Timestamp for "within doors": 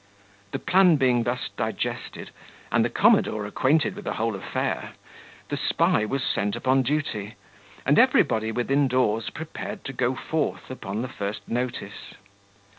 8.51-9.29